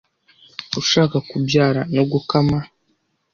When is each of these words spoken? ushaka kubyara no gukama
ushaka 0.81 1.17
kubyara 1.29 1.81
no 1.95 2.03
gukama 2.11 2.57